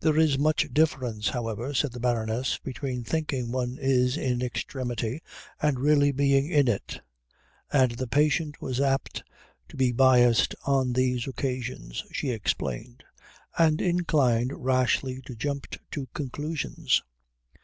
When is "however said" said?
1.28-1.92